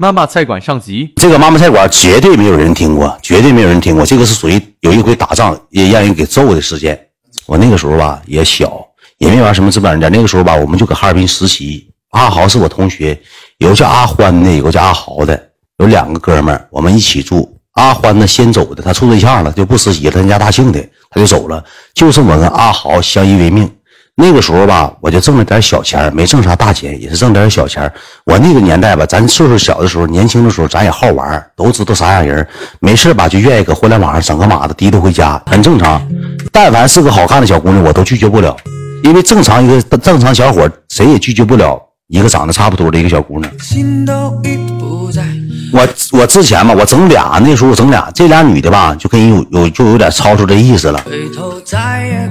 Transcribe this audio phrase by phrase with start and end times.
[0.00, 4.06] 妈妈菜馆上集，这个妈妈菜馆绝对没有人听过，绝对没有人听过。
[4.06, 6.96] 这个是属于有一回打仗也让人给揍的事件。
[7.46, 8.80] 我那个时候吧也小，
[9.18, 10.08] 也没玩什么资本人家。
[10.08, 11.84] 那个时候吧，我们就搁哈尔滨实习。
[12.10, 13.20] 阿豪是我同学，
[13.58, 17.60] 有个叫阿欢的，有个叫阿豪的，有两个哥们儿，我们一起住。
[17.72, 20.80] 阿欢呢先走的，他处对象了，就不实习了，参加大庆的，
[21.10, 23.68] 他就走了，就剩我跟阿豪相依为命。
[24.20, 27.88] 那个时候吧，我就挣了点小钱，没挣啥大钱，也是挣点小钱。
[28.24, 32.44] 我那个年代吧，咱岁数小的时候，年轻的时候，咱也好玩，都知道啥样人，
[32.80, 36.04] 没事吧就愿意搁互联网上整个马子提溜回家，很正常。
[36.50, 38.56] 但凡是个好看的小姑娘，我都拒绝不了，
[39.04, 43.52] 因为正常一个正常小伙，谁也拒绝不了一个长得差不多的一个小姑娘。
[45.72, 51.00] 我我之前吧，我整俩，那时候我整俩，这俩女的吧，就跟人有有就有点超出这意思了，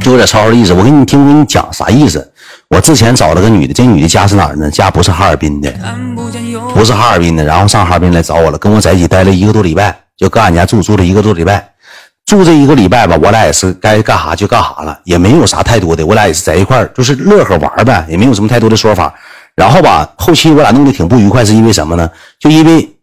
[0.01, 0.73] 就有点超出的意思。
[0.73, 2.31] 我给你听，我给你讲啥意思。
[2.69, 4.69] 我之前找了个女的，这女的家是哪儿呢？
[4.71, 5.71] 家不是哈尔滨的，
[6.73, 11.69] 不是哈尔滨的，然后上哈尔滨来找我了，跟我在一起待了一个多礼拜，就搁俺家住住了一个多礼拜。
[12.25, 19.13] 住这一个礼拜吧，我俩也是该干啥就干啥了，也没有啥太多的，我俩也是在一块儿就是乐呵玩呗，也没有什么太多的说法。
[19.55, 22.09] 然后吧，后期我俩弄得挺不愉快，是因为什么呢？
[22.39, 22.93] 就因为。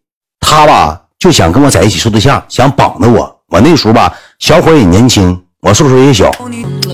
[0.45, 3.35] 他吧就想跟我在一起处对象，想绑着我。
[3.49, 6.31] 我那时候吧，小伙也年轻，我岁数也小。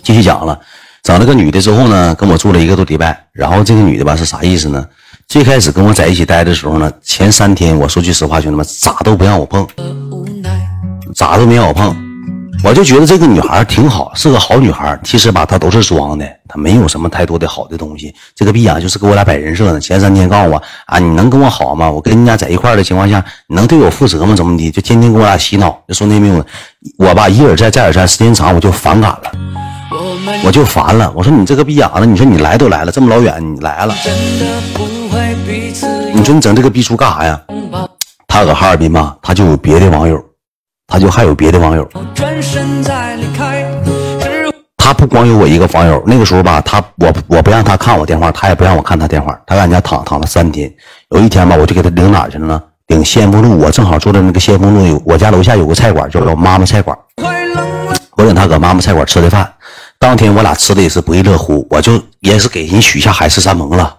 [0.02, 0.58] 继续讲了，
[1.02, 3.26] 找了个女的之后呢，跟我住了一个多礼拜。
[3.32, 4.86] 然后这个女的吧是啥意思呢？
[5.26, 9.66] 最开始跟我在一起待的时候呢，前三天我说句实话，兄弟们咋都不让我碰，
[11.14, 12.09] 咋都没让我碰。
[12.62, 14.98] 我就觉得这个女孩挺好，是个好女孩。
[15.02, 18.14] 其实吧，她都是装的，她没有什么太多的好的东西。
[18.34, 19.80] 这个逼样就是给我俩摆人设呢。
[19.80, 21.90] 前三天告诉我啊，你能跟我好吗？
[21.90, 24.34] 我跟你家在一块的情况下，你能对我负责吗？
[24.36, 24.70] 怎么的？
[24.70, 26.44] 就天天给我俩洗脑，就说那命。
[26.98, 29.32] 我吧一而再再而三，时间长我就反感了，
[30.44, 31.10] 我就烦了。
[31.16, 33.94] 我说你这个逼样的，你说你来都来了，这么老远你来了，
[36.14, 37.40] 你说你整这个逼出干啥呀？
[38.28, 40.22] 他搁哈尔滨吧，他就有别的网友。
[40.90, 41.88] 他就还有别的网友，
[44.76, 46.02] 他不光有我一个网友。
[46.04, 49.40] 那个时候吧，他我我不让他看我电话，他也不让我看他电话。
[49.46, 50.68] 他在俺家躺躺了三天。
[51.10, 52.60] 有一天吧，我就给他领哪去了呢？
[52.88, 53.56] 领先锋路。
[53.56, 56.98] 我正好坐在那个先锋路，有我家楼下有个菜馆，叫妈妈菜馆。
[58.16, 59.48] 我领他搁妈妈菜馆吃的饭。
[59.96, 61.64] 当天我俩吃的也是不亦乐乎。
[61.70, 63.96] 我就也是给人许下海誓山盟了，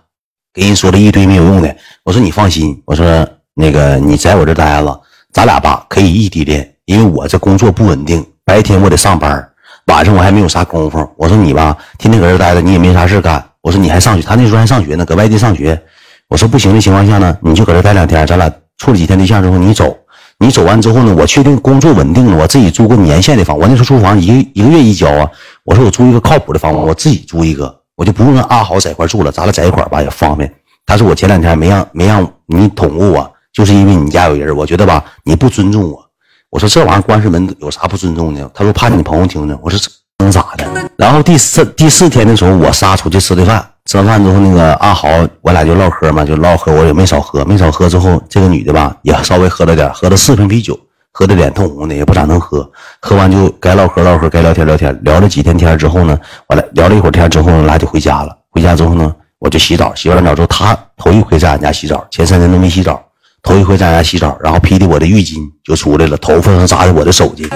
[0.54, 1.74] 给人说了一堆没有用的。
[2.04, 5.02] 我说你放心，我说那个你在我这待着，
[5.32, 6.71] 咱俩吧可以异地恋。
[6.92, 9.50] 因为我这工作不稳定，白天我得上班，
[9.88, 11.10] 晚上我还没有啥功夫。
[11.16, 13.42] 我说你吧，天天搁这待着，你也没啥事干。
[13.62, 15.82] 我说你还上学，他那时候还上学呢，搁外地上学。
[16.28, 19.96] 我说不行的情况下呢，你就搁这待两天，咱俩处了几天对象之后你走。
[20.38, 23.58] 你走完之后呢，我确定工作稳定了，我自己租个年限的房。
[23.58, 25.26] 我那时候租房一个一个月一交啊。
[25.64, 30.54] 我说我租一个靠谱的房我自己租一个，我就不用跟阿豪在一块住了，咱俩在一块吧也方便。
[30.86, 36.11] 他说我前两天没让没让你捅咕我，就是因为你家有人，我觉得吧你不尊重我。
[36.52, 38.52] 我说这玩意儿关上门有啥不尊重的？
[38.54, 39.58] 他说怕你朋友听着。
[39.62, 39.80] 我说
[40.20, 40.66] 能咋的？
[40.98, 45.08] 然后第四第四天的时候，我仨出去吃的饭，吃完饭之后，那个阿豪
[45.40, 50.78] 我俩就唠嗑嘛，就唠嗑，我也没少喝，没少喝之后，这个女的吧也稍微喝了点，喝了四瓶啤酒，
[51.14, 52.70] 喝的脸通红的，也不咋能喝。
[53.00, 58.38] 喝完就该唠嗑唠嗑，该聊天聊天，聊了几天天之后呢，完了聊了一会儿天之后，呢，俩就回家了。
[58.50, 63.02] 回家之后呢，我就洗澡，洗完澡之后，他头一回在俺家洗澡，前三天都没洗澡。
[63.44, 67.50] 头一回在家洗澡，然后披的我的浴巾就出来了，头发上扎的我的手机，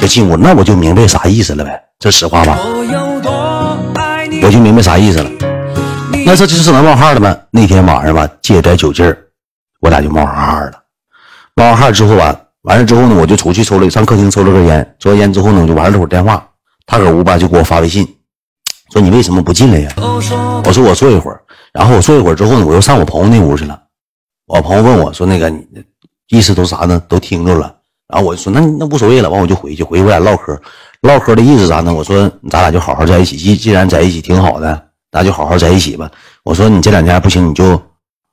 [0.00, 2.58] 就进屋，那我就明白啥意思了呗，这实话吧，
[4.42, 5.30] 我就明白啥意思了。
[6.26, 7.46] 那这就是能冒汗了呗？
[7.50, 9.16] 那天晚上吧，借点酒劲儿，
[9.80, 10.72] 我俩就冒上汗了。
[11.54, 16.46] 冒完汗之后吧，完了之后呢，我就出去抽了，上客厅抽了根烟，抽完烟之后呢，我就玩了会儿电话。
[16.86, 18.06] 他搁屋吧就给我发微信，
[18.92, 19.90] 说你为什么不进来呀？
[19.96, 20.20] 我
[20.72, 21.40] 说我坐一会儿，
[21.72, 23.80] 然后我坐一会儿之后呢，我又上我朋友那屋去了。
[24.52, 25.64] 我朋友问我说：“那个你
[26.30, 27.00] 意思都啥呢？
[27.08, 27.72] 都听着了。”
[28.12, 30.60] 然后我就说：“那那无所谓了。”完我就回去，回去我俩唠嗑，
[31.02, 31.94] 唠嗑的意思啥呢？
[31.94, 33.36] 我说：“咱俩就好好在一起。
[33.36, 36.10] 既既然在一起挺好的，咱就好好在一起吧。”
[36.42, 37.80] 我说：“你这两天不行，你就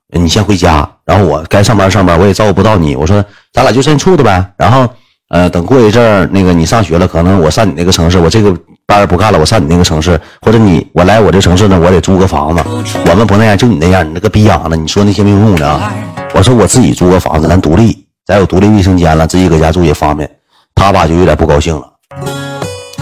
[0.08, 2.96] 你先回家，然后我该上班上班，我也照顾不到你。
[2.96, 3.24] 我说
[3.54, 4.54] 咱俩就先处着呗。
[4.58, 4.90] 然后
[5.30, 12.64] 呃，等过一阵儿，那个你上学了，可能我上你那个城市，我这个班不干了，我上你那个城市，或者你我来我这城市呢，我得租个房子。
[13.10, 15.94] 我们不那样，就你那样，你那个逼样子，你说那些没有用的啊。”
[16.34, 20.30] 我说我自己租个房子，咱独立，咱有独立卫生间了，自己搁家住也方便。
[20.76, 21.84] 他爸就有点不高兴了，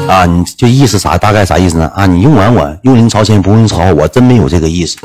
[0.07, 1.17] 啊，你就意思啥？
[1.19, 1.91] 大概啥意思呢？
[1.95, 4.97] 啊，你用完我，用人朝前不用朝后，我真没有这个意思，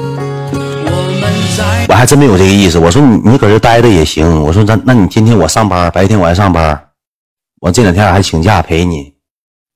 [1.86, 2.78] 我还真没有这个意思。
[2.78, 4.42] 我说你你搁这待着也行。
[4.42, 6.78] 我说那那你天天我上班，白天我还上班，
[7.60, 9.12] 我这两天还请假陪你。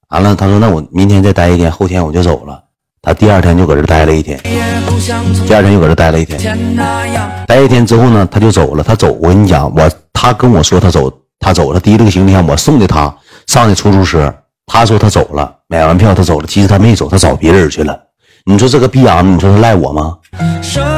[0.09, 2.59] 完了，他说那我明天再待一天，后天我就走了。
[3.03, 4.41] 他第二天就搁这待了一天。
[5.47, 6.39] 第二天又搁这待了一天，
[7.47, 8.83] 待一天之后呢，他就走了。
[8.83, 11.81] 他走，我跟你讲，我他跟我说他走，他走了。
[11.81, 13.15] 第一个行李箱我送的他
[13.47, 14.35] 上的出租车，
[14.65, 16.47] 他说他走了，买完票他走了。
[16.47, 18.01] 其实他没走，他找别人去了。
[18.47, 20.17] 你说这个逼样你说他赖我吗？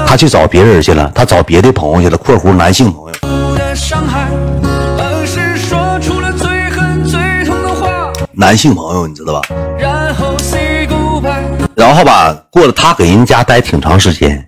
[0.07, 3.15] 他去找别人去了，他找别的朋友去了（括弧男性朋友）。
[8.39, 9.49] 男性朋友，你知道吧？
[11.75, 14.47] 然后吧，过了他给人家待挺长时间，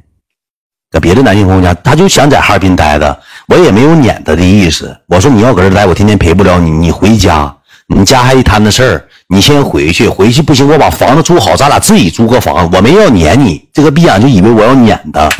[0.90, 4.94] 搁别的男性朋友家，他就想在哈尔滨待着，我也没有撵他的意思。
[5.06, 7.50] 我说你要搁这待，我天天陪不了你，你回家，
[7.86, 13.66] 你家还一摊子事儿，你先回去，回去不行，我把房子租好，咱俩自己租个房，我没要撵你。
[13.72, 15.30] 这个逼样就以为我要撵他，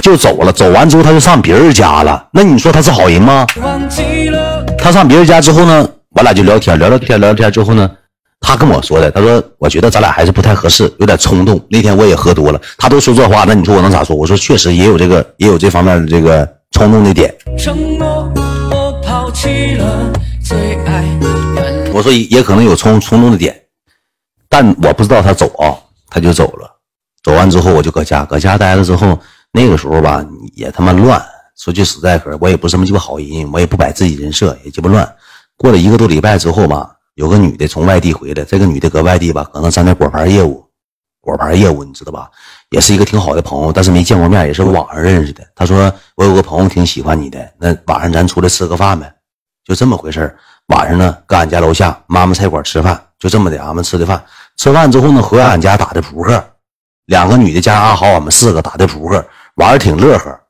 [0.00, 0.52] 就走了。
[0.52, 3.44] 走完之后他就上别人家了，那你说他是好人吗？
[4.78, 7.90] 他上别人家之后呢，我俩就聊天，聊聊天，聊聊天之后呢。
[8.42, 11.62] 他跟我说的，他说：“我觉得咱俩还是不太合适，有点冲动。
[11.68, 14.16] 那天我也喝多了，他都说这话，那你说我能咋说？
[14.16, 17.32] 我说确实也有这个，也有这方面的这个冲动的点。
[21.92, 23.54] 我说也可能有冲冲动的点，
[24.48, 25.76] 但我不知道他走啊，
[26.08, 26.66] 他就走了。
[27.22, 29.18] 走完之后我就搁家，搁家待了之后，
[29.52, 30.24] 那个时候吧
[30.56, 31.22] 也他妈乱。
[31.58, 35.06] 说句实在话，我也不是什么鸡巴好人，我也不摆自己人设，也鸡巴乱。
[35.60, 40.64] 过了一个多礼拜之后吧。”有个女的从外地回来，这个女的搁外地吧，可能沾点果盘业务，
[41.20, 42.30] 果盘业务你知道吧？
[42.70, 45.44] 也是一个挺好的朋友，但是没见过面，也是网上认识的。
[45.54, 49.12] 她说我有个朋友挺喜欢你的，那晚上咱出来吃个饭呗，
[49.66, 50.34] 就这么回事
[50.68, 54.24] 晚上呢，搁俺家楼下妈妈菜馆吃饭，就这么的，俺们吃的饭。
[54.56, 56.42] 吃饭之后呢，回俺家打的扑克，
[57.06, 59.22] 两个女的加上阿豪，我们四个打的扑克，
[59.56, 60.40] 玩的挺乐呵。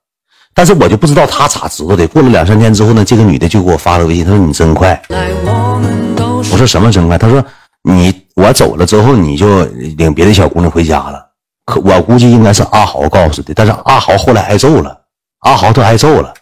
[0.55, 2.06] 但是我就不知道他咋知道的。
[2.08, 5.00] 过了两三天之后呢，这个女的就给我发了微信，她说你真快。
[5.08, 7.17] 我说什么真快？
[7.17, 7.43] 她说
[7.82, 9.64] 你我走了之后，你就
[9.97, 11.25] 领别的小姑娘回家了。
[11.64, 14.97] 可我估计应该是阿豪告诉的，但是阿豪后来挨揍了，
[15.41, 16.35] 阿豪都挨揍了。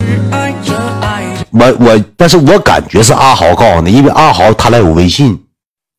[1.51, 5.39] 我我，但是我感觉是阿豪告诉的，因为阿豪他俩有微信，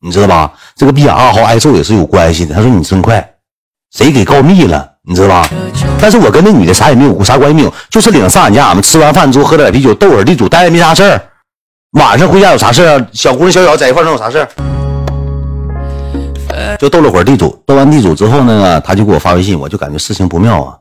[0.00, 0.52] 你知道吧？
[0.74, 2.54] 这个逼阿豪挨揍也是有关系的。
[2.54, 3.34] 他说你真快，
[3.92, 4.88] 谁给告密了？
[5.10, 5.50] 你知道吧？
[6.00, 11.20] 但是我跟那女的啥也没有，啥关系没有，就是领上俺家，俺们吃完饭之后喝点啤酒，斗会儿地主，待着没啥事儿。
[11.98, 13.06] 晚上回家有啥事啊？
[13.12, 14.46] 小姑娘、小小在一块能有啥事
[16.78, 20.76] 就斗了会儿地主，斗完地主之后呢，他就给我发微信，我就感觉事情不妙啊。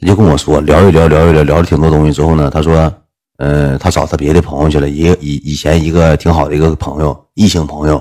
[0.00, 2.92] 他就跟我说聊一聊，聊一聊，聊了挺多东西之后呢，他说，
[3.38, 8.00] 呃，他找他别的朋友去了，一个以以前一个挺好的一个朋友，异性朋友。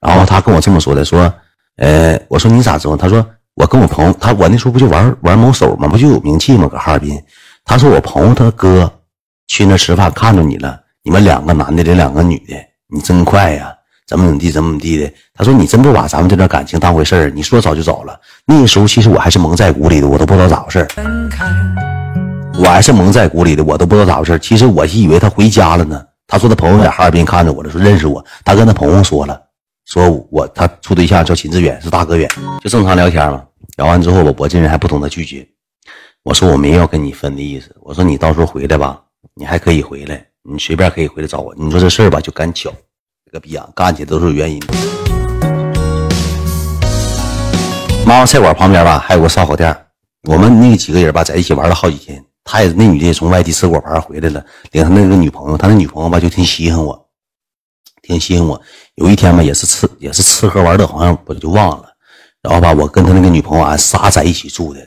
[0.00, 1.32] 然后他跟我这么说的，说，
[1.76, 2.96] 呃，我说你咋知道？
[2.96, 3.24] 他说
[3.54, 5.88] 我跟我朋友，他我那时候不就玩玩某手吗？
[5.88, 6.68] 不就有名气吗？
[6.68, 7.20] 搁哈尔滨。
[7.64, 8.90] 他说我朋友他哥
[9.48, 10.80] 去那吃饭看着你了。
[11.02, 12.54] 你们两个男的，这两个女的，
[12.88, 13.72] 你真快呀！
[14.06, 15.12] 怎么怎么地，怎么怎么地的？
[15.34, 17.30] 他说你真不把咱们这段感情当回事儿。
[17.30, 20.86] 你说走就走了，那个时候其实我还是蒙在鼓里的，我都不知道咋回事
[22.58, 26.02] 我还是蒙在鼓里的，我都不知道咋回事其实我是以为他回家了呢。
[26.26, 28.22] 他说他朋友在哈尔滨看着我了，说认识我。
[28.44, 29.40] 他跟他朋友说了，
[29.86, 32.28] 说我他处对象叫秦志远，是大哥远，
[32.62, 33.44] 就正常聊天嘛。
[33.76, 35.46] 聊完之后我，我这人还不懂得拒绝。
[36.22, 37.74] 我说我没要跟你分的意思。
[37.80, 39.00] 我说你到时候回来吧，
[39.34, 40.24] 你还可以回来。
[40.42, 41.54] 你随便可以回来找我。
[41.56, 42.70] 你说这事儿吧，就赶巧，
[43.24, 44.74] 这个逼样干起都是有原因的。
[48.06, 49.74] 妈妈菜馆旁边吧，还有个烧烤店。
[50.28, 52.22] 我们那几个人吧，在一起玩了好几天。
[52.44, 55.56] 他也那女的也从外地吃果盘回来了，领他那个女朋友。
[55.56, 57.08] 他那女朋友吧，就挺稀罕我，
[58.10, 58.60] 挺吸引我。
[58.96, 61.84] 有一天吧，也是吃也是吃喝玩乐，好像我就忘了。
[62.42, 64.80] 然后吧，我跟他那个女朋友俺仨在一起住的，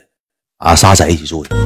[0.58, 1.56] 俺仨在一起住的。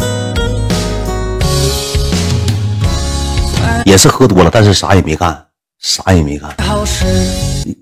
[3.85, 5.47] 也是喝多了，但是啥也没干，
[5.81, 6.55] 啥也没干。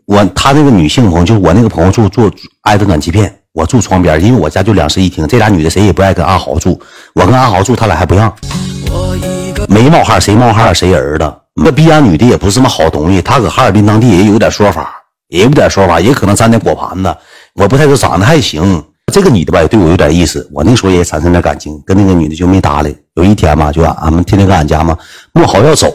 [0.07, 2.31] 我他那个女性朋友，就是我那个朋友住住
[2.63, 5.27] 挨着暖气片，我住床边，因为我家就两室一厅。
[5.29, 6.81] 这俩女的谁也不爱跟阿豪住，
[7.15, 8.35] 我跟阿豪住，他俩还不让。
[9.69, 11.35] 没冒汗谁冒汗谁儿子。
[11.57, 14.95] 那逼样女的也不是什么好东西，她搁哈尔滨当地也有点说法，
[15.29, 17.17] 也有点说法，也可能沾点果盘子。
[17.55, 18.85] 我不太说长得还行。
[19.13, 22.95] 这个女的吧，也对我有点意思，我那时候也产生点感情，跟那个女的就没搭理。
[23.15, 24.99] 有一天嘛，就俺们天天搁俺家嘛，
[25.33, 25.89] 莫豪要走，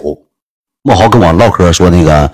[0.82, 2.32] 莫豪跟我唠嗑说那个，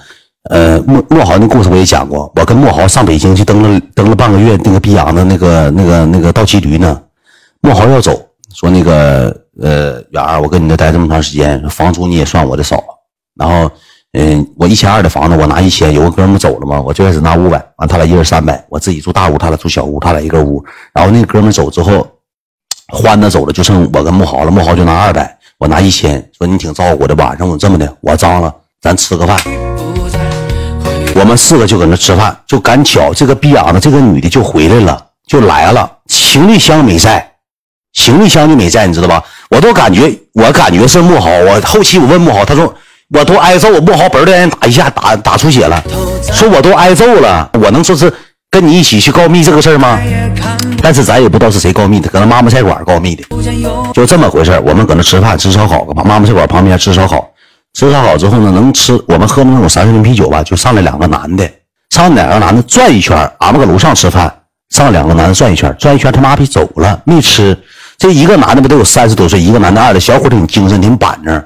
[0.51, 7.01] 呃，莫莫豪那故事我也讲过，我跟莫豪上北京去蹬了蹬了半个月那个逼养的那个那个那个倒骑驴呢，
[7.59, 8.21] 莫豪要走，
[8.53, 12.81] 说那个呃远儿，我跟你这待这么长时间，房租你也算我的少，
[13.37, 13.69] 然后。
[14.13, 15.93] 嗯，我一千二的房子，我拿一千。
[15.93, 20.63] 有个哥们走了嘛，我最开始拿五百，完他俩一人三百，我自己住大屋，他俩住小屋，他俩一个屋。
[20.91, 22.07] 然后那哥们走之后，
[22.87, 24.49] 欢子走了，就剩我跟木豪了。
[24.49, 27.13] 木豪就拿二百，我拿一千，说你挺照顾的。
[27.15, 28.51] 晚上我这么的，我脏了，
[28.81, 29.37] 咱吃个饭。
[31.13, 37.33] 我们四个就搁那吃饭，就赶巧这个逼养的这个女的就回来了，就来了，行李箱没在，
[37.93, 39.23] 行李箱就没在，你知道吧？
[39.51, 41.29] 我都感觉，我感觉是木豪。
[41.29, 42.73] 我后期我问木豪，他说
[43.09, 45.81] 我都挨揍，木豪嘣的人打一下，打打出血了，
[46.33, 48.11] 说我都挨揍了，我能说是
[48.51, 49.97] 跟你一起去告密这个事儿吗？
[50.81, 53.23] 但是咱也不知道是谁告密的，可能妈妈菜馆告密的，
[53.93, 57.25] 就这么回事我们搁那吃饭，吃烧烤，妈妈菜馆旁边吃烧烤，
[57.73, 61.49] 吃烧烤之后呢，能吃我们喝那种三十瓶啤酒吧，就上来两个男的，
[61.91, 64.31] 上两个男的转一圈，俺们搁楼上吃饭，
[64.69, 67.57] 上两个男的转一圈，转一圈他妈逼走了，没吃。
[67.97, 71.43] 这一个男的不都有三十多岁，一个男的二的，小伙挺精神，挺板正。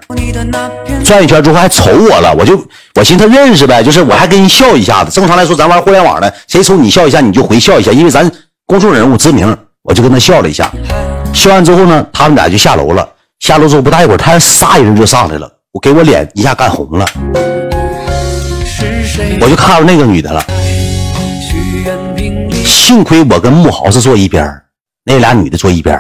[1.05, 2.62] 转一圈之后还瞅我了，我就
[2.96, 5.10] 我寻思他认识呗，就是我还跟人笑一下子。
[5.12, 8.29] 正常来说，咱玩互联网的，谁瞅你笑一下，你就回笑一下，因为咱
[8.65, 10.70] 公众人物知名，我就跟他笑了一下。
[11.34, 13.08] 笑完之后呢，他们俩就下楼了。
[13.39, 17.05] 下楼之后不大一会儿，他仨人就上来了，我给我脸一下干红了，
[19.39, 20.43] 我就看着那个女的了。
[22.65, 24.53] 幸亏我跟木豪是坐一边
[25.05, 25.98] 那俩女的坐一边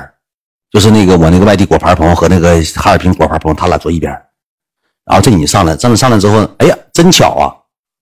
[0.71, 4.11] 就是那个我那个外地果盘朋友和那个哈尔滨果盘朋友，他俩坐一边
[5.05, 7.51] 然后这女上来，这么上来之后，哎呀，真巧啊！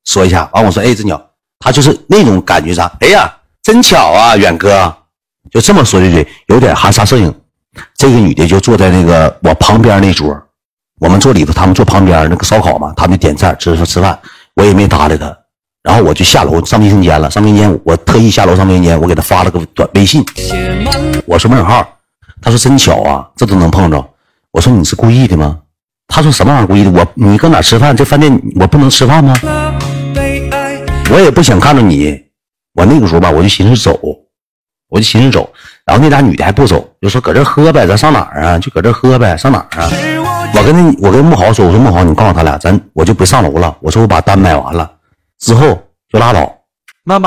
[0.05, 1.19] 说一下，完我说，哎，真巧，
[1.59, 2.91] 他就是那种感觉啥？
[2.99, 3.33] 哎呀，
[3.63, 4.93] 真巧啊，远哥，
[5.49, 7.33] 就这么说一句，有点含沙射影。
[7.95, 10.39] 这个女的就坐在那个我旁边那桌，
[10.99, 14.19] 我们坐里头，他们坐旁边那个烧烤嘛，他们点菜吃吃饭，
[14.55, 15.35] 我也没搭理他。
[15.81, 20.23] 然后我就下楼上卫生间了，上卫生间我特意下楼上卫生间，我给他发了个短微信，
[21.25, 21.87] 我说门号。
[22.41, 24.03] 他说：“真巧啊，这都能碰着。”
[24.51, 25.59] 我说：“你是故意的吗？”
[26.07, 26.91] 他说：“什么玩意儿故意的？
[26.91, 27.95] 我你搁哪吃饭？
[27.95, 29.33] 这饭店我不能吃饭吗？
[31.11, 32.19] 我也不想看着你。
[32.73, 33.99] 我那个时候吧，我就寻思走，
[34.89, 35.51] 我就寻思走。
[35.85, 38.57] 然后那俩女的还不走，就说搁这喝呗，咱上哪啊？
[38.59, 39.89] 就搁这喝呗，上哪啊？
[40.55, 43.75] 我跟那我跟木豪说，我说木豪，你告诉他俩，咱我就不上楼了。
[43.81, 44.89] 我说我把单买完了
[45.39, 45.79] 之后
[46.11, 46.51] 就拉倒。